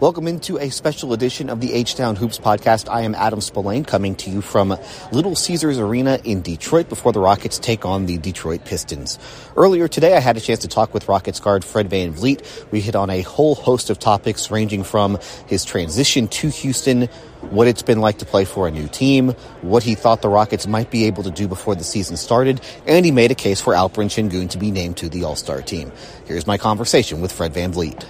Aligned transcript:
Welcome 0.00 0.26
into 0.28 0.56
a 0.56 0.70
special 0.70 1.12
edition 1.12 1.50
of 1.50 1.60
the 1.60 1.74
H-Town 1.74 2.16
Hoops 2.16 2.38
podcast. 2.38 2.90
I 2.90 3.02
am 3.02 3.14
Adam 3.14 3.40
Spolane 3.40 3.86
coming 3.86 4.14
to 4.14 4.30
you 4.30 4.40
from 4.40 4.74
Little 5.12 5.36
Caesars 5.36 5.78
Arena 5.78 6.18
in 6.24 6.40
Detroit 6.40 6.88
before 6.88 7.12
the 7.12 7.20
Rockets 7.20 7.58
take 7.58 7.84
on 7.84 8.06
the 8.06 8.16
Detroit 8.16 8.64
Pistons. 8.64 9.18
Earlier 9.58 9.88
today, 9.88 10.16
I 10.16 10.20
had 10.20 10.38
a 10.38 10.40
chance 10.40 10.60
to 10.60 10.68
talk 10.68 10.94
with 10.94 11.06
Rockets 11.06 11.38
guard 11.38 11.66
Fred 11.66 11.90
VanVleet. 11.90 12.70
We 12.70 12.80
hit 12.80 12.96
on 12.96 13.10
a 13.10 13.20
whole 13.20 13.54
host 13.54 13.90
of 13.90 13.98
topics 13.98 14.50
ranging 14.50 14.84
from 14.84 15.18
his 15.48 15.66
transition 15.66 16.28
to 16.28 16.48
Houston, 16.48 17.02
what 17.50 17.68
it's 17.68 17.82
been 17.82 18.00
like 18.00 18.16
to 18.20 18.24
play 18.24 18.46
for 18.46 18.66
a 18.66 18.70
new 18.70 18.88
team, 18.88 19.32
what 19.60 19.82
he 19.82 19.94
thought 19.94 20.22
the 20.22 20.30
Rockets 20.30 20.66
might 20.66 20.90
be 20.90 21.04
able 21.08 21.24
to 21.24 21.30
do 21.30 21.46
before 21.46 21.74
the 21.74 21.84
season 21.84 22.16
started, 22.16 22.62
and 22.86 23.04
he 23.04 23.12
made 23.12 23.32
a 23.32 23.34
case 23.34 23.60
for 23.60 23.74
Alperen 23.74 24.06
Sengun 24.06 24.48
to 24.48 24.56
be 24.56 24.70
named 24.70 24.96
to 24.96 25.10
the 25.10 25.24
All-Star 25.24 25.60
team. 25.60 25.92
Here's 26.24 26.46
my 26.46 26.56
conversation 26.56 27.20
with 27.20 27.32
Fred 27.32 27.52
VanVleet. 27.52 28.02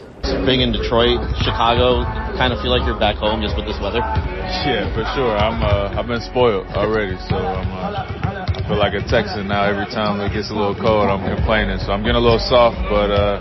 Being 0.46 0.60
in 0.60 0.72
Detroit, 0.72 1.20
Chicago, 1.44 2.02
kind 2.34 2.52
of 2.52 2.58
feel 2.64 2.72
like 2.72 2.82
you're 2.88 2.98
back 2.98 3.16
home 3.16 3.44
just 3.44 3.54
with 3.56 3.66
this 3.66 3.78
weather. 3.78 4.00
Yeah, 4.00 4.88
for 4.96 5.04
sure. 5.14 5.36
I'm 5.36 5.62
uh, 5.62 5.94
I've 5.94 6.08
been 6.08 6.20
spoiled 6.24 6.66
already, 6.74 7.14
so 7.28 7.36
I'm 7.36 7.68
uh, 7.70 8.50
I 8.50 8.64
feel 8.66 8.78
like 8.78 8.94
a 8.94 9.04
Texan 9.04 9.46
now. 9.46 9.68
Every 9.68 9.86
time 9.86 10.18
it 10.20 10.32
gets 10.32 10.50
a 10.50 10.56
little 10.56 10.74
cold, 10.74 11.06
I'm 11.06 11.22
complaining. 11.22 11.78
So 11.84 11.92
I'm 11.92 12.02
getting 12.02 12.18
a 12.18 12.24
little 12.24 12.42
soft, 12.42 12.80
but 12.88 13.12
uh, 13.12 13.38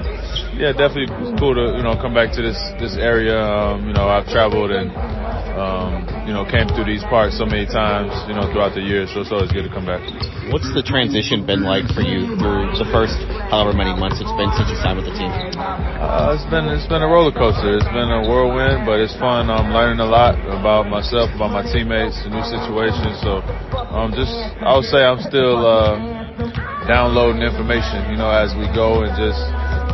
yeah, 0.53 0.75
definitely 0.75 1.09
cool 1.39 1.55
to 1.55 1.79
you 1.79 1.83
know 1.83 1.95
come 1.95 2.13
back 2.13 2.35
to 2.35 2.41
this 2.43 2.59
this 2.77 2.93
area. 2.99 3.39
Um, 3.39 3.87
you 3.87 3.93
know, 3.93 4.09
I've 4.11 4.27
traveled 4.27 4.69
and 4.69 4.91
um, 5.59 6.07
you 6.23 6.31
know 6.31 6.47
came 6.47 6.71
through 6.71 6.87
these 6.87 7.03
parts 7.11 7.35
so 7.35 7.43
many 7.43 7.67
times, 7.67 8.15
you 8.31 8.33
know, 8.33 8.47
throughout 8.47 8.71
the 8.71 8.81
years. 8.81 9.11
So 9.11 9.21
it's 9.21 9.31
always 9.35 9.51
good 9.51 9.67
to 9.67 9.73
come 9.73 9.83
back. 9.83 9.99
What's 10.55 10.71
the 10.71 10.81
transition 10.81 11.43
been 11.43 11.67
like 11.67 11.85
for 11.91 12.01
you 12.01 12.39
through 12.39 12.79
the 12.79 12.87
first 12.89 13.19
however 13.51 13.75
many 13.75 13.91
months 13.93 14.23
it's 14.23 14.31
been 14.39 14.49
since 14.55 14.71
you 14.71 14.79
signed 14.79 14.97
with 14.97 15.11
the 15.11 15.15
team? 15.19 15.29
Uh, 15.59 16.33
it's 16.33 16.47
been 16.47 16.65
it's 16.71 16.87
been 16.87 17.03
a 17.03 17.09
roller 17.11 17.35
coaster. 17.35 17.75
It's 17.75 17.91
been 17.91 18.07
a 18.07 18.23
whirlwind, 18.23 18.87
but 18.87 19.03
it's 19.03 19.13
fun. 19.19 19.51
I'm 19.51 19.75
learning 19.75 19.99
a 19.99 20.07
lot 20.07 20.39
about 20.47 20.87
myself, 20.87 21.27
about 21.35 21.51
my 21.51 21.61
teammates, 21.67 22.15
the 22.23 22.31
new 22.31 22.45
situations. 22.47 23.19
So 23.19 23.43
um, 23.91 24.15
just 24.15 24.31
I 24.63 24.73
would 24.79 24.87
say 24.87 25.03
I'm 25.03 25.19
still 25.27 25.59
uh, 25.59 25.99
downloading 26.87 27.43
information, 27.43 28.09
you 28.09 28.17
know, 28.17 28.31
as 28.31 28.55
we 28.55 28.65
go 28.71 29.03
and 29.03 29.11
just 29.19 29.43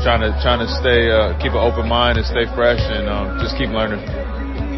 trying 0.05 0.21
to 0.21 0.31
trying 0.45 0.61
to 0.61 0.69
stay 0.79 1.09
uh, 1.09 1.33
keep 1.41 1.57
an 1.57 1.63
open 1.63 1.89
mind 1.89 2.21
and 2.21 2.27
stay 2.27 2.45
fresh 2.53 2.79
and 2.79 3.09
um, 3.09 3.41
just 3.41 3.57
keep 3.57 3.73
learning. 3.73 4.03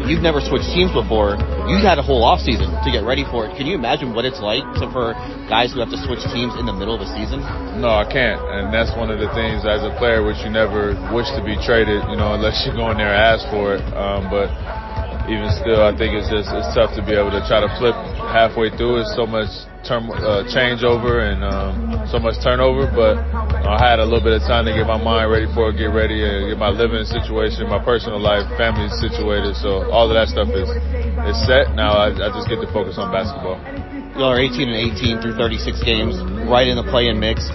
You've 0.06 0.22
never 0.22 0.38
switched 0.38 0.70
teams 0.70 0.94
before. 0.94 1.34
You've 1.66 1.82
had 1.82 1.98
a 1.98 2.04
whole 2.04 2.22
off 2.22 2.38
season 2.38 2.70
to 2.70 2.88
get 2.92 3.02
ready 3.02 3.24
for 3.26 3.48
it. 3.48 3.56
Can 3.56 3.66
you 3.66 3.74
imagine 3.74 4.14
what 4.14 4.24
it's 4.24 4.38
like 4.38 4.62
to, 4.78 4.86
for 4.92 5.16
guys 5.50 5.72
who 5.74 5.80
have 5.80 5.90
to 5.90 6.00
switch 6.06 6.22
teams 6.30 6.54
in 6.60 6.66
the 6.66 6.72
middle 6.72 6.94
of 6.94 7.02
a 7.02 7.08
season? 7.10 7.40
No, 7.80 7.90
I 7.90 8.06
can't, 8.06 8.38
and 8.38 8.70
that's 8.70 8.94
one 8.94 9.10
of 9.10 9.18
the 9.18 9.30
things 9.34 9.66
as 9.66 9.82
a 9.82 9.90
player 9.98 10.22
which 10.22 10.38
you 10.44 10.50
never 10.50 10.94
wish 11.10 11.28
to 11.34 11.42
be 11.42 11.58
traded, 11.64 12.04
you 12.12 12.16
know, 12.18 12.34
unless 12.38 12.62
you 12.62 12.72
go 12.74 12.92
in 12.92 12.98
there 12.98 13.10
and 13.10 13.22
ask 13.22 13.48
for 13.50 13.74
it. 13.74 13.84
Um, 13.96 14.30
but 14.30 14.50
even 15.28 15.52
still, 15.60 15.84
I 15.84 15.92
think 15.92 16.16
it's 16.16 16.32
just 16.32 16.48
it's 16.52 16.72
tough 16.72 16.96
to 16.96 17.02
be 17.04 17.12
able 17.12 17.30
to 17.32 17.44
try 17.44 17.60
to 17.60 17.70
flip 17.76 17.96
halfway 18.28 18.70
through. 18.70 19.00
It's 19.00 19.14
so 19.16 19.26
much 19.26 19.48
term 19.88 20.10
uh, 20.10 20.44
changeover 20.52 21.24
and 21.24 21.40
um, 21.40 22.06
so 22.12 22.18
much 22.18 22.36
turnover, 22.44 22.90
but 22.92 23.16
I 23.64 23.80
had 23.80 23.98
a 23.98 24.04
little 24.04 24.22
bit 24.22 24.36
of 24.36 24.42
time 24.44 24.68
to 24.68 24.72
get 24.76 24.86
my 24.86 25.00
mind 25.00 25.30
ready 25.32 25.48
for 25.56 25.70
it, 25.70 25.80
get 25.80 25.90
ready, 25.90 26.20
and 26.20 26.52
get 26.52 26.58
my 26.58 26.68
living 26.68 27.04
situation, 27.08 27.68
my 27.68 27.82
personal 27.82 28.20
life, 28.20 28.44
family 28.60 28.88
situated. 29.00 29.56
So 29.56 29.88
all 29.90 30.10
of 30.10 30.14
that 30.14 30.28
stuff 30.28 30.52
is 30.52 30.68
is 31.24 31.38
set. 31.48 31.72
Now 31.74 31.96
I, 31.96 32.12
I 32.12 32.28
just 32.34 32.48
get 32.48 32.60
to 32.60 32.68
focus 32.70 33.00
on 33.00 33.08
basketball. 33.10 33.56
Y'all 34.18 34.34
are 34.34 34.40
18 34.40 34.66
and 34.66 34.78
18 34.98 35.22
through 35.22 35.38
36 35.38 35.78
games, 35.86 36.18
right 36.50 36.66
in 36.66 36.74
the 36.74 36.82
play-in 36.90 37.22
mix. 37.22 37.46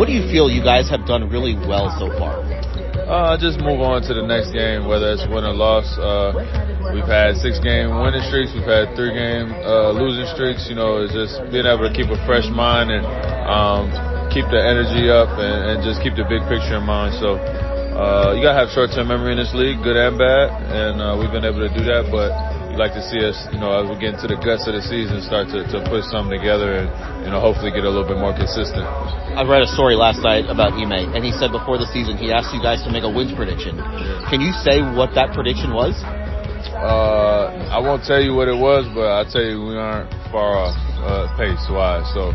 What 0.00 0.08
do 0.08 0.16
you 0.16 0.24
feel 0.32 0.48
you 0.48 0.64
guys 0.64 0.88
have 0.88 1.04
done 1.04 1.28
really 1.28 1.54
well 1.54 1.92
so 2.00 2.08
far? 2.16 2.40
Uh, 3.04 3.36
just 3.36 3.60
move 3.60 3.82
on 3.82 4.00
to 4.06 4.14
the 4.14 4.24
next 4.24 4.54
game, 4.54 4.86
whether 4.86 5.12
it's 5.12 5.26
win 5.28 5.44
or 5.44 5.52
loss. 5.52 5.84
Uh, 5.98 6.32
we've 6.92 7.08
had 7.08 7.38
six 7.38 7.58
game 7.62 7.90
winning 8.02 8.22
streaks, 8.26 8.50
we've 8.54 8.66
had 8.66 8.94
three 8.94 9.14
game 9.14 9.50
uh, 9.62 9.94
losing 9.94 10.26
streaks. 10.34 10.66
You 10.68 10.76
know, 10.76 11.02
it's 11.02 11.14
just 11.14 11.38
being 11.50 11.66
able 11.66 11.86
to 11.86 11.94
keep 11.94 12.10
a 12.10 12.18
fresh 12.26 12.46
mind 12.50 12.90
and 12.90 13.06
um, 13.46 13.90
keep 14.30 14.46
the 14.50 14.58
energy 14.58 15.10
up 15.10 15.30
and, 15.38 15.74
and, 15.74 15.78
just 15.82 15.98
keep 16.02 16.14
the 16.14 16.26
big 16.26 16.42
picture 16.46 16.78
in 16.78 16.86
mind. 16.86 17.18
So 17.18 17.38
uh, 17.38 18.32
you 18.34 18.42
gotta 18.42 18.58
have 18.58 18.70
short 18.70 18.94
term 18.94 19.10
memory 19.10 19.34
in 19.34 19.40
this 19.42 19.50
league, 19.54 19.82
good 19.82 19.98
and 19.98 20.14
bad, 20.14 20.46
and 20.70 21.02
uh, 21.02 21.18
we've 21.18 21.34
been 21.34 21.44
able 21.44 21.66
to 21.66 21.72
do 21.74 21.82
that. 21.90 22.06
But 22.14 22.30
you'd 22.70 22.78
like 22.78 22.94
to 22.94 23.02
see 23.02 23.18
us, 23.26 23.36
you 23.50 23.58
know, 23.58 23.74
as 23.74 23.90
we 23.90 23.98
get 23.98 24.14
into 24.14 24.30
the 24.30 24.38
guts 24.38 24.70
of 24.70 24.78
the 24.78 24.84
season, 24.86 25.18
start 25.26 25.50
to, 25.50 25.66
to 25.66 25.82
put 25.90 26.06
something 26.06 26.30
together 26.30 26.86
and 26.86 26.88
you 27.26 27.30
know 27.34 27.42
hopefully 27.42 27.74
get 27.74 27.82
a 27.82 27.90
little 27.90 28.06
bit 28.06 28.22
more 28.22 28.32
consistent. 28.32 28.86
I 29.34 29.42
read 29.42 29.62
a 29.62 29.70
story 29.70 29.98
last 29.98 30.22
night 30.22 30.46
about 30.46 30.78
Ime, 30.78 31.10
and 31.14 31.26
he 31.26 31.34
said 31.34 31.50
before 31.50 31.78
the 31.78 31.90
season 31.90 32.14
he 32.18 32.30
asked 32.30 32.54
you 32.54 32.62
guys 32.62 32.82
to 32.86 32.90
make 32.94 33.02
a 33.02 33.10
wins 33.10 33.34
prediction. 33.34 33.78
Yeah. 33.78 34.26
Can 34.30 34.38
you 34.38 34.54
say 34.62 34.82
what 34.82 35.14
that 35.18 35.34
prediction 35.34 35.74
was? 35.74 35.98
Uh, 36.68 37.72
I 37.72 37.78
won't 37.80 38.04
tell 38.04 38.20
you 38.20 38.34
what 38.34 38.48
it 38.48 38.56
was, 38.56 38.84
but 38.92 39.08
I'll 39.08 39.28
tell 39.28 39.42
you 39.42 39.60
we 39.64 39.76
aren't 39.76 40.10
far 40.28 40.58
off 40.60 40.76
uh, 41.00 41.26
pace 41.36 41.64
wise. 41.72 42.04
So 42.12 42.34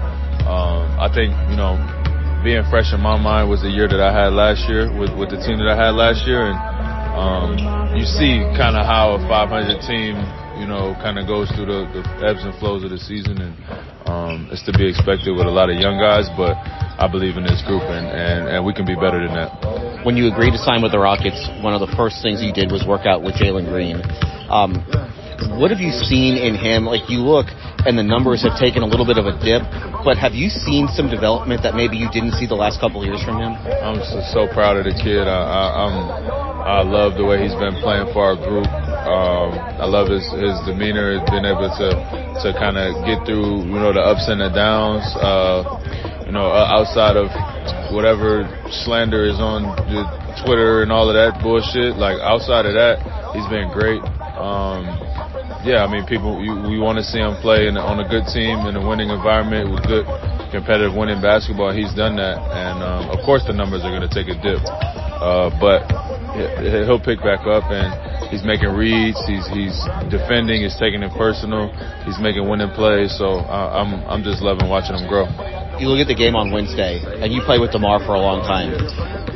um, 0.49 0.89
I 0.97 1.09
think 1.13 1.33
you 1.49 1.57
know 1.57 1.77
being 2.41 2.65
fresh 2.69 2.93
in 2.93 3.01
my 3.01 3.17
mind 3.17 3.49
was 3.49 3.61
the 3.61 3.69
year 3.69 3.87
that 3.87 4.01
I 4.01 4.13
had 4.13 4.33
last 4.33 4.69
year 4.69 4.89
with 4.89 5.13
with 5.13 5.29
the 5.29 5.39
team 5.41 5.57
that 5.61 5.69
I 5.69 5.77
had 5.77 5.93
last 5.93 6.25
year, 6.25 6.45
and 6.49 6.57
um, 7.13 7.49
you 7.97 8.05
see 8.05 8.41
kind 8.57 8.75
of 8.77 8.85
how 8.85 9.17
a 9.17 9.21
500 9.27 9.81
team 9.85 10.17
you 10.57 10.67
know 10.67 10.97
kind 11.01 11.17
of 11.17 11.27
goes 11.27 11.49
through 11.53 11.69
the, 11.69 11.89
the 11.93 12.01
ebbs 12.25 12.41
and 12.41 12.53
flows 12.57 12.83
of 12.83 12.89
the 12.89 13.01
season, 13.01 13.41
and 13.41 13.53
um, 14.05 14.49
it's 14.51 14.63
to 14.65 14.73
be 14.73 14.87
expected 14.87 15.33
with 15.33 15.47
a 15.47 15.51
lot 15.51 15.69
of 15.69 15.77
young 15.77 15.97
guys, 15.97 16.29
but 16.37 16.53
I 17.01 17.09
believe 17.09 17.37
in 17.37 17.43
this 17.43 17.61
group, 17.65 17.81
and, 17.83 18.05
and, 18.07 18.47
and 18.47 18.65
we 18.65 18.73
can 18.73 18.85
be 18.85 18.95
better 18.95 19.19
than 19.19 19.33
that. 19.33 19.74
When 20.05 20.13
you 20.13 20.29
agreed 20.29 20.53
to 20.53 20.61
sign 20.61 20.85
with 20.85 20.93
the 20.93 21.01
Rockets, 21.01 21.49
one 21.65 21.73
of 21.73 21.81
the 21.81 21.89
first 21.97 22.21
things 22.21 22.37
you 22.37 22.53
did 22.53 22.69
was 22.69 22.85
work 22.85 23.09
out 23.09 23.25
with 23.25 23.41
Jalen 23.41 23.65
Green. 23.65 23.97
Um, 24.53 24.85
what 25.57 25.73
have 25.73 25.81
you 25.81 25.89
seen 25.89 26.37
in 26.37 26.53
him? 26.53 26.85
Like 26.85 27.09
you 27.09 27.25
look, 27.25 27.49
and 27.89 27.97
the 27.97 28.05
numbers 28.05 28.45
have 28.45 28.53
taken 28.61 28.85
a 28.85 28.85
little 28.85 29.09
bit 29.09 29.17
of 29.17 29.25
a 29.25 29.33
dip, 29.41 29.65
but 30.05 30.13
have 30.21 30.37
you 30.37 30.53
seen 30.53 30.85
some 30.93 31.09
development 31.09 31.65
that 31.65 31.73
maybe 31.73 31.97
you 31.97 32.05
didn't 32.13 32.37
see 32.37 32.45
the 32.45 32.53
last 32.53 32.77
couple 32.77 33.01
of 33.01 33.09
years 33.09 33.17
from 33.25 33.41
him? 33.41 33.57
I'm 33.81 33.97
so, 34.05 34.21
so 34.29 34.41
proud 34.53 34.77
of 34.77 34.85
the 34.85 34.93
kid. 34.93 35.25
I, 35.25 35.41
I, 35.41 35.85
I 36.69 36.81
love 36.85 37.17
the 37.17 37.25
way 37.25 37.41
he's 37.41 37.57
been 37.57 37.73
playing 37.81 38.05
for 38.13 38.29
our 38.29 38.37
group. 38.37 38.69
Um, 39.09 39.57
I 39.81 39.89
love 39.89 40.13
his, 40.13 40.21
his 40.37 40.53
demeanor, 40.69 41.17
being 41.33 41.49
able 41.49 41.73
to 41.81 41.89
to 42.45 42.53
kind 42.61 42.77
of 42.77 42.93
get 43.09 43.25
through, 43.25 43.63
you 43.65 43.79
know, 43.79 43.93
the 43.93 44.05
ups 44.05 44.29
and 44.29 44.41
the 44.41 44.53
downs. 44.53 45.05
Uh, 45.17 45.65
you 46.25 46.31
know, 46.31 46.49
outside 46.49 47.17
of 47.17 47.29
whatever 47.93 48.49
slander 48.85 49.25
is 49.25 49.37
on 49.37 49.77
Twitter 50.45 50.81
and 50.81 50.91
all 50.91 51.07
of 51.09 51.15
that 51.15 51.41
bullshit. 51.41 51.95
Like 51.95 52.17
outside 52.19 52.65
of 52.65 52.73
that, 52.73 52.99
he's 53.37 53.47
been 53.47 53.69
great. 53.71 54.01
Um, 54.35 54.89
yeah, 55.65 55.81
I 55.81 55.89
mean, 55.89 56.05
people, 56.05 56.37
you, 56.41 56.53
we 56.69 56.77
want 56.77 56.97
to 56.97 57.05
see 57.05 57.17
him 57.17 57.37
play 57.41 57.65
in, 57.65 57.77
on 57.77 57.97
a 58.01 58.07
good 58.07 58.29
team 58.29 58.69
in 58.69 58.77
a 58.77 58.83
winning 58.83 59.09
environment 59.09 59.73
with 59.73 59.81
good 59.89 60.05
competitive 60.53 60.93
winning 60.93 61.21
basketball. 61.21 61.73
He's 61.73 61.93
done 61.93 62.17
that, 62.17 62.37
and 62.37 62.81
um, 62.85 63.09
of 63.09 63.21
course 63.25 63.41
the 63.45 63.53
numbers 63.53 63.81
are 63.81 63.89
going 63.89 64.05
to 64.05 64.13
take 64.13 64.29
a 64.29 64.37
dip, 64.37 64.61
uh, 64.61 65.49
but 65.57 65.89
he'll 66.85 67.01
pick 67.01 67.19
back 67.25 67.47
up 67.49 67.65
and 67.71 67.89
he's 68.29 68.43
making 68.45 68.69
reads. 68.77 69.17
He's 69.25 69.47
he's 69.49 69.75
defending. 70.11 70.61
He's 70.61 70.77
taking 70.77 71.01
it 71.01 71.11
personal. 71.17 71.71
He's 72.05 72.19
making 72.19 72.45
winning 72.47 72.71
plays. 72.77 73.15
So 73.17 73.41
uh, 73.41 73.73
I'm 73.73 74.05
I'm 74.05 74.21
just 74.21 74.41
loving 74.41 74.69
watching 74.69 74.95
him 74.95 75.07
grow. 75.09 75.25
You 75.77 75.91
look 75.91 75.99
at 75.99 76.07
the 76.07 76.15
game 76.15 76.35
on 76.35 76.51
Wednesday, 76.51 77.03
and 77.03 77.33
you 77.33 77.41
play 77.43 77.59
with 77.59 77.71
DeMar 77.71 77.99
for 78.07 78.15
a 78.15 78.19
long 78.19 78.47
time. 78.47 78.71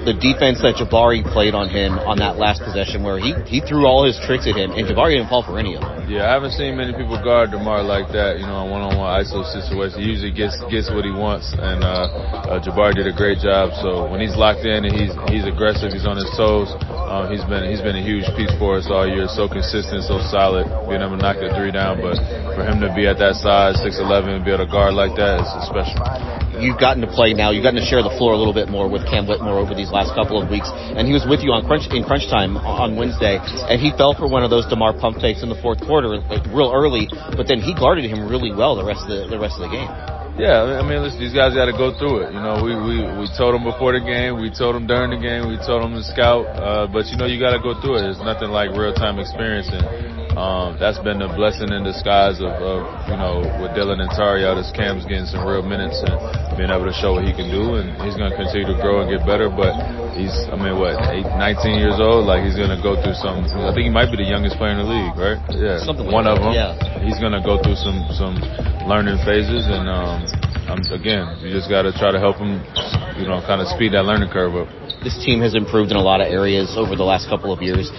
the 0.07 0.15
defense 0.15 0.63
that 0.63 0.79
Jabari 0.79 1.19
played 1.21 1.53
on 1.53 1.67
him 1.67 1.99
on 1.99 2.17
that 2.19 2.37
last 2.39 2.63
possession 2.63 3.03
where 3.03 3.19
he, 3.19 3.35
he 3.45 3.59
threw 3.59 3.85
all 3.85 4.07
his 4.07 4.17
tricks 4.23 4.47
at 4.47 4.55
him 4.55 4.71
and 4.71 4.87
Jabari 4.87 5.19
didn't 5.19 5.27
fall 5.27 5.43
for 5.43 5.59
any 5.59 5.75
of 5.75 5.81
them. 5.81 5.98
Yeah, 6.09 6.25
I 6.25 6.33
haven't 6.33 6.57
seen 6.57 6.73
many 6.73 6.89
people 6.89 7.21
guard 7.21 7.53
DeMar 7.53 7.85
like 7.85 8.09
that, 8.17 8.41
you 8.41 8.47
know, 8.49 8.65
in 8.65 8.73
one-on-one 8.73 9.05
ISO 9.21 9.45
situation. 9.45 10.01
He 10.01 10.09
usually 10.09 10.33
gets 10.33 10.57
gets 10.65 10.89
what 10.89 11.05
he 11.05 11.13
wants, 11.13 11.53
and 11.53 11.85
uh, 11.85 12.49
uh, 12.49 12.57
Jabari 12.57 12.97
did 12.97 13.05
a 13.05 13.13
great 13.13 13.37
job. 13.45 13.77
So 13.77 14.09
when 14.09 14.17
he's 14.17 14.33
locked 14.33 14.65
in 14.65 14.89
and 14.89 14.93
he's 14.97 15.13
he's 15.29 15.45
aggressive, 15.45 15.93
he's 15.93 16.09
on 16.09 16.17
his 16.17 16.25
toes. 16.33 16.73
Um, 16.89 17.29
he's 17.29 17.45
been 17.45 17.69
he's 17.69 17.85
been 17.85 17.93
a 17.93 18.01
huge 18.01 18.25
piece 18.33 18.49
for 18.57 18.81
us 18.81 18.89
all 18.89 19.05
year. 19.05 19.29
So 19.29 19.45
consistent, 19.45 20.01
so 20.09 20.17
solid, 20.33 20.65
being 20.89 21.05
able 21.05 21.13
to 21.13 21.21
knock 21.21 21.37
the 21.37 21.53
three 21.53 21.69
down. 21.69 22.01
But 22.01 22.17
for 22.57 22.65
him 22.65 22.81
to 22.81 22.89
be 22.89 23.05
at 23.05 23.21
that 23.21 23.37
size, 23.37 23.77
6'11", 23.77 24.33
and 24.33 24.41
be 24.41 24.49
able 24.49 24.65
to 24.65 24.71
guard 24.71 24.97
like 24.97 25.13
that 25.13 25.45
is 25.45 25.69
special 25.69 26.48
you've 26.61 26.79
gotten 26.79 27.01
to 27.01 27.11
play 27.11 27.33
now. 27.33 27.51
You've 27.51 27.63
gotten 27.63 27.79
to 27.79 27.87
share 27.87 28.03
the 28.03 28.13
floor 28.15 28.33
a 28.33 28.39
little 28.39 28.53
bit 28.53 28.69
more 28.69 28.87
with 28.87 29.03
Cam 29.07 29.27
Whitmore 29.27 29.59
over 29.59 29.73
these 29.73 29.91
last 29.91 30.15
couple 30.15 30.41
of 30.41 30.49
weeks, 30.49 30.69
and 30.71 31.07
he 31.07 31.13
was 31.13 31.25
with 31.25 31.41
you 31.41 31.51
on 31.51 31.65
crunch 31.65 31.87
in 31.91 32.03
crunch 32.03 32.27
time 32.29 32.57
on 32.57 32.95
Wednesday, 32.95 33.39
and 33.41 33.81
he 33.81 33.91
fell 33.95 34.13
for 34.13 34.27
one 34.27 34.43
of 34.43 34.49
those 34.49 34.67
DeMar 34.67 34.93
pump 34.99 35.19
fakes 35.19 35.43
in 35.43 35.49
the 35.49 35.59
fourth 35.63 35.79
quarter, 35.83 36.07
like 36.29 36.45
real 36.51 36.71
early, 36.71 37.07
but 37.35 37.47
then 37.47 37.59
he 37.59 37.73
guarded 37.75 38.05
him 38.05 38.27
really 38.27 38.51
well 38.51 38.75
the 38.75 38.85
rest 38.85 39.07
of 39.07 39.09
the, 39.09 39.27
the 39.31 39.39
rest 39.39 39.55
of 39.59 39.67
the 39.67 39.73
game. 39.73 39.89
Yeah, 40.39 40.79
I 40.79 40.87
mean, 40.87 41.03
listen, 41.03 41.19
these 41.19 41.35
guys 41.35 41.51
got 41.51 41.67
to 41.67 41.75
go 41.75 41.91
through 41.99 42.23
it. 42.23 42.31
You 42.31 42.39
know, 42.39 42.63
we, 42.63 42.71
we, 42.71 43.03
we 43.19 43.27
told 43.35 43.51
them 43.51 43.67
before 43.67 43.91
the 43.91 43.99
game, 43.99 44.39
we 44.39 44.47
told 44.47 44.71
them 44.71 44.87
during 44.87 45.11
the 45.11 45.19
game, 45.19 45.51
we 45.51 45.59
told 45.67 45.83
them 45.83 45.91
to 45.91 46.03
scout, 46.03 46.47
uh, 46.55 46.87
but 46.87 47.11
you 47.11 47.19
know, 47.19 47.27
you 47.27 47.35
got 47.35 47.51
to 47.51 47.59
go 47.59 47.75
through 47.83 47.99
it. 47.99 48.07
It's 48.07 48.23
nothing 48.23 48.47
like 48.47 48.71
real 48.71 48.95
time 48.95 49.19
experience, 49.19 49.67
and 49.67 49.83
um, 50.39 50.79
that's 50.79 50.95
been 51.03 51.19
a 51.19 51.27
blessing 51.35 51.67
in 51.67 51.83
disguise 51.83 52.39
of, 52.39 52.55
of 52.63 52.79
you 53.11 53.19
know, 53.19 53.43
with 53.59 53.75
Dillon 53.75 53.99
and 53.99 54.07
Tario, 54.15 54.55
this 54.55 54.71
Cam's 54.71 55.03
getting 55.03 55.27
some 55.27 55.43
real 55.43 55.59
minutes 55.59 55.99
and 55.99 56.15
being 56.55 56.71
able 56.71 56.87
to 56.87 56.95
show 56.95 57.19
what 57.19 57.27
he 57.27 57.35
can 57.35 57.51
do, 57.51 57.75
and 57.75 57.91
he's 57.99 58.15
going 58.15 58.31
to 58.31 58.37
continue 58.39 58.71
to 58.71 58.77
grow 58.79 59.03
and 59.03 59.11
get 59.11 59.27
better. 59.27 59.51
But 59.51 59.75
he's, 60.15 60.31
I 60.47 60.55
mean, 60.55 60.79
what, 60.79 60.95
eight, 61.11 61.27
19 61.27 61.75
years 61.75 61.99
old? 61.99 62.23
Like 62.23 62.47
he's 62.47 62.55
going 62.55 62.71
to 62.71 62.79
go 62.79 62.95
through 63.03 63.19
some. 63.19 63.51
I 63.51 63.75
think 63.75 63.91
he 63.91 63.93
might 63.93 64.15
be 64.15 64.23
the 64.23 64.31
youngest 64.31 64.55
player 64.55 64.71
in 64.71 64.79
the 64.79 64.87
league, 64.87 65.15
right? 65.19 65.39
Yeah, 65.51 65.83
something. 65.83 66.07
One 66.07 66.23
like 66.23 66.39
of 66.39 66.47
them. 66.47 66.55
Yeah. 66.55 66.71
He's 67.03 67.19
going 67.19 67.35
to 67.35 67.43
go 67.43 67.59
through 67.59 67.75
some 67.75 68.07
some 68.15 68.39
learning 68.87 69.19
phases, 69.27 69.67
and 69.67 69.91
um, 69.91 70.23
um, 70.71 70.79
again, 70.95 71.35
you 71.43 71.51
just 71.51 71.67
got 71.67 71.83
to 71.83 71.91
try 71.91 72.15
to 72.15 72.19
help 72.21 72.39
him, 72.39 72.63
you 73.19 73.27
know, 73.27 73.43
kind 73.43 73.59
of 73.59 73.67
speed 73.75 73.91
that 73.91 74.07
learning 74.07 74.31
curve 74.31 74.55
up. 74.55 74.71
This 75.03 75.19
team 75.19 75.43
has 75.43 75.51
improved 75.51 75.91
in 75.91 75.99
a 75.99 76.05
lot 76.05 76.23
of 76.23 76.31
areas 76.31 76.79
over 76.79 76.95
the 76.95 77.03
last 77.03 77.27
couple 77.27 77.51
of 77.51 77.59
years 77.59 77.91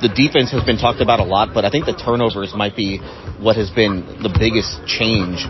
the 0.00 0.08
defense 0.08 0.50
has 0.52 0.64
been 0.64 0.78
talked 0.78 1.00
about 1.00 1.20
a 1.20 1.24
lot, 1.24 1.54
but 1.54 1.64
I 1.64 1.70
think 1.70 1.86
the 1.86 1.96
turnovers 1.96 2.54
might 2.54 2.76
be 2.76 2.98
what 3.38 3.56
has 3.56 3.70
been 3.70 4.04
the 4.22 4.30
biggest 4.30 4.82
change. 4.86 5.44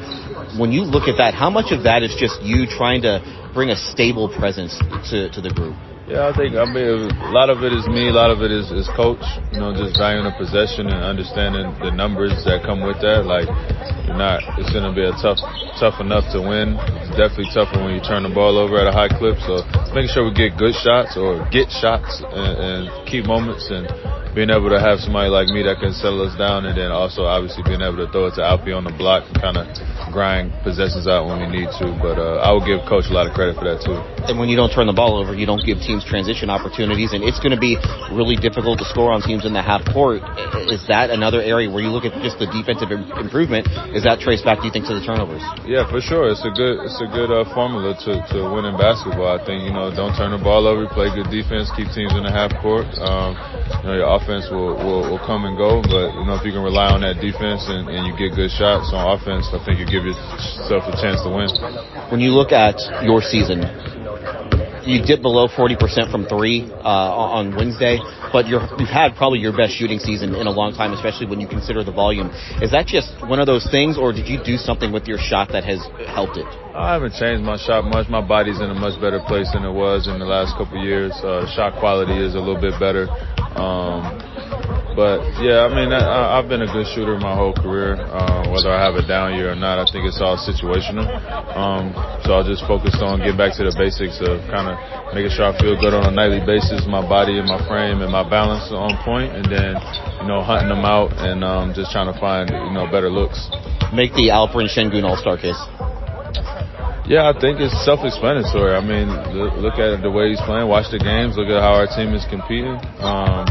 When 0.58 0.72
you 0.72 0.82
look 0.82 1.08
at 1.08 1.18
that, 1.18 1.34
how 1.34 1.50
much 1.50 1.72
of 1.72 1.84
that 1.84 2.02
is 2.02 2.16
just 2.18 2.40
you 2.42 2.66
trying 2.66 3.02
to 3.02 3.20
bring 3.54 3.70
a 3.70 3.76
stable 3.76 4.28
presence 4.28 4.76
to, 5.10 5.30
to 5.30 5.40
the 5.40 5.50
group? 5.50 5.76
Yeah, 6.08 6.24
I 6.24 6.32
think 6.32 6.56
I 6.56 6.64
mean 6.64 7.12
a 7.20 7.36
lot 7.36 7.52
of 7.52 7.60
it 7.60 7.68
is 7.68 7.84
me, 7.84 8.08
a 8.08 8.16
lot 8.16 8.32
of 8.32 8.40
it 8.40 8.48
is, 8.48 8.72
is 8.72 8.88
coach. 8.96 9.20
You 9.52 9.60
know, 9.60 9.76
just 9.76 10.00
valuing 10.00 10.24
the 10.24 10.32
possession 10.40 10.88
and 10.88 11.04
understanding 11.04 11.68
the 11.84 11.92
numbers 11.92 12.32
that 12.48 12.64
come 12.64 12.80
with 12.80 12.96
that. 13.04 13.28
Like, 13.28 13.44
you're 14.08 14.16
not. 14.16 14.40
It's 14.56 14.72
going 14.72 14.88
to 14.88 14.96
be 14.96 15.04
a 15.04 15.12
tough, 15.20 15.36
tough 15.76 16.00
enough 16.00 16.24
to 16.32 16.40
win. 16.40 16.80
It's 17.04 17.12
definitely 17.12 17.52
tougher 17.52 17.84
when 17.84 17.92
you 17.92 18.00
turn 18.00 18.24
the 18.24 18.32
ball 18.32 18.56
over 18.56 18.80
at 18.80 18.88
a 18.88 18.94
high 18.96 19.12
clip. 19.12 19.36
So 19.44 19.60
making 19.92 20.08
sure 20.16 20.24
we 20.24 20.32
get 20.32 20.56
good 20.56 20.72
shots 20.80 21.12
or 21.20 21.44
get 21.52 21.68
shots 21.68 22.24
and, 22.24 22.56
and 22.56 22.82
key 23.04 23.20
moments 23.20 23.68
and 23.68 23.84
being 24.38 24.54
able 24.54 24.70
to 24.70 24.78
have 24.78 25.02
somebody 25.02 25.26
like 25.26 25.50
me 25.50 25.66
that 25.66 25.82
can 25.82 25.90
settle 25.90 26.22
us 26.22 26.30
down, 26.38 26.62
and 26.62 26.78
then 26.78 26.94
also 26.94 27.26
obviously 27.26 27.58
being 27.66 27.82
able 27.82 27.98
to 27.98 28.06
throw 28.14 28.30
it 28.30 28.38
to 28.38 28.42
Alfie 28.46 28.70
on 28.70 28.86
the 28.86 28.94
block 28.94 29.26
and 29.26 29.34
kind 29.42 29.58
of 29.58 29.66
grind 30.14 30.54
possessions 30.62 31.10
out 31.10 31.26
when 31.26 31.42
we 31.42 31.50
need 31.50 31.66
to. 31.82 31.90
But 31.98 32.22
uh, 32.22 32.46
I 32.46 32.54
would 32.54 32.62
give 32.62 32.78
coach 32.86 33.10
a 33.10 33.14
lot 33.18 33.26
of 33.26 33.34
credit 33.34 33.58
for 33.58 33.66
that 33.66 33.82
too. 33.82 33.98
And 34.30 34.38
when 34.38 34.46
you 34.46 34.54
don't 34.54 34.70
turn 34.70 34.86
the 34.86 34.94
ball 34.94 35.18
over, 35.18 35.34
you 35.34 35.42
don't 35.42 35.66
give 35.66 35.82
teams 35.82 36.06
transition 36.06 36.54
opportunities, 36.54 37.18
and 37.18 37.26
it's 37.26 37.42
going 37.42 37.50
to 37.50 37.58
be 37.58 37.74
really 38.14 38.38
difficult 38.38 38.78
to 38.78 38.86
score 38.86 39.10
on 39.10 39.26
teams 39.26 39.42
in 39.42 39.50
the 39.50 39.58
half 39.58 39.82
court. 39.90 40.22
Is 40.70 40.86
that 40.86 41.10
another 41.10 41.42
area 41.42 41.66
where 41.66 41.82
you 41.82 41.90
look 41.90 42.06
at 42.06 42.14
just 42.22 42.38
the 42.38 42.46
defensive 42.46 42.94
improvement? 42.94 43.66
Is 43.90 44.06
that 44.06 44.22
traced 44.22 44.46
back, 44.46 44.62
do 44.62 44.70
you 44.70 44.72
think, 44.72 44.86
to 44.86 44.94
the 44.94 45.02
turnovers? 45.02 45.42
Yeah, 45.66 45.82
for 45.90 45.98
sure. 45.98 46.30
It's 46.30 46.46
a 46.46 46.54
good 46.54 46.86
it's 46.86 47.02
a 47.02 47.10
good 47.10 47.34
uh, 47.34 47.42
formula 47.58 47.98
to 48.06 48.22
to 48.38 48.46
win 48.54 48.70
in 48.70 48.78
basketball. 48.78 49.34
I 49.34 49.42
think 49.42 49.66
you 49.66 49.74
know 49.74 49.90
don't 49.90 50.14
turn 50.14 50.30
the 50.30 50.38
ball 50.38 50.70
over, 50.70 50.86
play 50.94 51.10
good 51.10 51.26
defense, 51.26 51.74
keep 51.74 51.90
teams 51.90 52.14
in 52.14 52.22
the 52.22 52.30
half 52.30 52.54
court. 52.62 52.86
Um, 53.02 53.34
you 53.82 53.86
know 53.88 53.94
your 53.94 54.10
offense 54.16 54.48
will, 54.50 54.74
will, 54.76 55.04
will 55.10 55.22
come 55.22 55.44
and 55.44 55.56
go, 55.56 55.82
but 55.82 56.14
you 56.16 56.24
know 56.24 56.36
if 56.36 56.44
you 56.44 56.52
can 56.52 56.62
rely 56.62 56.90
on 56.92 57.02
that 57.02 57.20
defense 57.20 57.66
and, 57.68 57.88
and 57.88 58.06
you 58.08 58.12
get 58.16 58.34
good 58.34 58.50
shots 58.50 58.90
on 58.94 59.04
offense, 59.14 59.48
I 59.52 59.60
think 59.64 59.78
you 59.78 59.86
give 59.86 60.04
yourself 60.04 60.88
a 60.88 60.94
chance 60.96 61.22
to 61.24 61.30
win. 61.30 61.48
When 62.10 62.20
you 62.20 62.32
look 62.32 62.52
at 62.52 62.78
your 63.04 63.20
season, 63.20 63.64
you 64.88 65.04
dip 65.04 65.20
below 65.20 65.48
40% 65.48 66.10
from 66.10 66.24
three 66.26 66.70
uh, 66.72 67.36
on 67.38 67.54
Wednesday, 67.54 67.98
but 68.32 68.46
you 68.48 68.58
have 68.58 68.78
had 68.88 69.14
probably 69.16 69.38
your 69.38 69.56
best 69.56 69.76
shooting 69.76 69.98
season 69.98 70.34
in 70.34 70.46
a 70.46 70.50
long 70.50 70.72
time, 70.72 70.92
especially 70.92 71.26
when 71.26 71.40
you 71.40 71.46
consider 71.46 71.84
the 71.84 71.92
volume. 71.92 72.30
Is 72.62 72.72
that 72.72 72.86
just 72.86 73.12
one 73.28 73.38
of 73.38 73.46
those 73.46 73.68
things, 73.70 73.98
or 73.98 74.12
did 74.12 74.26
you 74.26 74.42
do 74.42 74.56
something 74.56 74.92
with 74.92 75.06
your 75.06 75.18
shot 75.18 75.52
that 75.52 75.64
has 75.64 75.84
helped 76.08 76.36
it? 76.36 76.46
I 76.74 76.94
haven't 76.94 77.14
changed 77.14 77.44
my 77.44 77.56
shot 77.58 77.84
much. 77.84 78.08
My 78.08 78.22
body's 78.22 78.60
in 78.60 78.70
a 78.70 78.74
much 78.74 79.00
better 79.00 79.20
place 79.26 79.50
than 79.52 79.64
it 79.64 79.72
was 79.72 80.08
in 80.08 80.18
the 80.18 80.24
last 80.24 80.56
couple 80.56 80.82
years. 80.82 81.12
Uh, 81.20 81.44
shot 81.54 81.78
quality 81.78 82.16
is 82.16 82.34
a 82.34 82.38
little 82.38 82.60
bit 82.60 82.78
better. 82.80 83.08
Um, 83.58 84.22
but 84.98 85.22
yeah, 85.38 85.62
I 85.62 85.70
mean, 85.70 85.94
I, 85.94 86.34
I've 86.34 86.50
been 86.50 86.66
a 86.66 86.66
good 86.66 86.90
shooter 86.90 87.14
my 87.22 87.30
whole 87.30 87.54
career. 87.54 87.94
Uh, 87.94 88.50
whether 88.50 88.66
I 88.66 88.82
have 88.82 88.98
a 88.98 89.06
down 89.06 89.38
year 89.38 89.54
or 89.54 89.54
not, 89.54 89.78
I 89.78 89.86
think 89.86 90.10
it's 90.10 90.18
all 90.18 90.34
situational. 90.34 91.06
Um, 91.54 91.94
so 92.26 92.34
I'll 92.34 92.42
just 92.42 92.66
focus 92.66 92.98
on 92.98 93.22
getting 93.22 93.38
back 93.38 93.54
to 93.62 93.62
the 93.62 93.70
basics 93.78 94.18
of 94.18 94.42
kind 94.50 94.66
of 94.66 94.74
making 95.14 95.30
sure 95.30 95.46
I 95.46 95.54
feel 95.54 95.78
good 95.78 95.94
on 95.94 96.02
a 96.02 96.10
nightly 96.10 96.42
basis, 96.42 96.82
my 96.90 96.98
body 96.98 97.38
and 97.38 97.46
my 97.46 97.62
frame 97.70 98.02
and 98.02 98.10
my 98.10 98.26
balance 98.26 98.74
on 98.74 98.98
point, 99.06 99.38
and 99.38 99.46
then 99.46 99.78
you 100.18 100.26
know 100.26 100.42
hunting 100.42 100.74
them 100.74 100.82
out 100.82 101.14
and 101.14 101.46
um, 101.46 101.70
just 101.78 101.94
trying 101.94 102.10
to 102.10 102.18
find 102.18 102.50
you 102.50 102.74
know 102.74 102.90
better 102.90 103.06
looks. 103.06 103.38
Make 103.94 104.18
the 104.18 104.34
Alperen 104.34 104.66
Sengun 104.66 105.06
All 105.06 105.14
Star 105.14 105.38
case. 105.38 105.62
Yeah, 107.08 107.30
I 107.30 107.32
think 107.32 107.56
it's 107.56 107.72
self-explanatory. 107.88 108.76
I 108.76 108.84
mean, 108.84 109.08
look 109.62 109.80
at 109.80 110.02
the 110.04 110.10
way 110.10 110.28
he's 110.28 110.42
playing. 110.44 110.68
Watch 110.68 110.92
the 110.92 111.00
games. 111.00 111.40
Look 111.40 111.48
at 111.48 111.56
how 111.56 111.72
our 111.72 111.88
team 111.88 112.12
is 112.12 112.26
competing. 112.28 112.76
Um, 113.00 113.48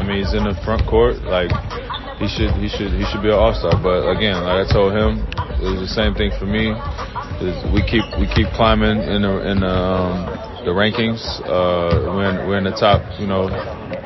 I 0.00 0.02
mean, 0.02 0.24
he's 0.24 0.32
in 0.32 0.48
the 0.48 0.56
front 0.64 0.88
court. 0.88 1.20
Like 1.28 1.52
he 2.16 2.24
should, 2.24 2.56
he 2.56 2.72
should, 2.72 2.96
he 2.96 3.04
should 3.12 3.20
be 3.20 3.28
an 3.28 3.36
all-star. 3.36 3.76
But 3.84 4.08
again, 4.08 4.40
like 4.48 4.64
I 4.64 4.66
told 4.72 4.96
him, 4.96 5.20
it 5.60 5.68
was 5.76 5.84
the 5.84 5.92
same 5.92 6.16
thing 6.16 6.32
for 6.40 6.48
me. 6.48 6.72
Is 7.44 7.52
we 7.68 7.84
keep 7.84 8.04
we 8.16 8.24
keep 8.32 8.48
climbing 8.56 8.96
in 9.04 9.20
the 9.20 9.34
in 9.44 9.60
the, 9.60 9.68
um, 9.68 10.24
the 10.64 10.72
rankings. 10.72 11.20
Uh, 11.44 12.16
we're 12.16 12.32
in, 12.32 12.36
we're 12.48 12.58
in 12.58 12.64
the 12.64 12.76
top, 12.76 13.04
you 13.20 13.28
know, 13.28 13.48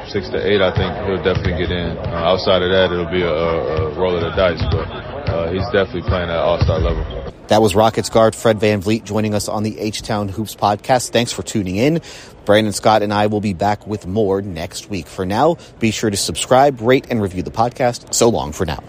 six 0.08 0.28
to 0.30 0.38
eight. 0.38 0.60
I 0.60 0.74
think 0.74 0.94
he'll 1.06 1.22
definitely 1.22 1.58
get 1.58 1.70
in. 1.70 1.96
Uh, 1.98 2.30
outside 2.30 2.62
of 2.62 2.70
that, 2.70 2.92
it'll 2.92 3.10
be 3.10 3.22
a, 3.22 3.32
a 3.32 3.94
roll 3.94 4.14
of 4.14 4.20
the 4.20 4.30
dice. 4.30 4.62
But 4.70 4.86
uh, 5.28 5.52
he's 5.52 5.64
definitely 5.72 6.02
playing 6.02 6.30
at 6.30 6.36
all-star 6.36 6.78
level. 6.78 7.32
That 7.48 7.60
was 7.60 7.74
Rockets 7.74 8.10
guard 8.10 8.34
Fred 8.34 8.58
VanVleet 8.58 9.04
joining 9.04 9.34
us 9.34 9.48
on 9.48 9.62
the 9.62 9.78
H 9.78 10.02
Town 10.02 10.28
Hoops 10.28 10.54
podcast. 10.54 11.10
Thanks 11.10 11.32
for 11.32 11.42
tuning 11.42 11.76
in. 11.76 12.00
Brandon 12.44 12.72
Scott 12.72 13.02
and 13.02 13.12
I 13.12 13.26
will 13.26 13.40
be 13.40 13.54
back 13.54 13.86
with 13.86 14.06
more 14.06 14.42
next 14.42 14.90
week. 14.90 15.06
For 15.06 15.24
now, 15.24 15.56
be 15.78 15.90
sure 15.90 16.10
to 16.10 16.16
subscribe, 16.16 16.80
rate, 16.82 17.06
and 17.08 17.22
review 17.22 17.42
the 17.42 17.50
podcast. 17.50 18.12
So 18.12 18.28
long 18.28 18.52
for 18.52 18.66
now. 18.66 18.84